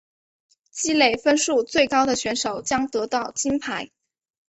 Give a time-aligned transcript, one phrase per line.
[0.97, 3.91] 累积分数最高的选手将得到金牌。